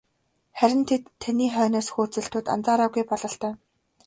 Харин 0.59 0.81
тэд 0.89 1.03
таны 1.21 1.45
хойноос 1.55 1.87
хөөцөлдөөд 1.93 2.45
анзаараагүй 2.53 3.03
бололтой. 3.09 3.53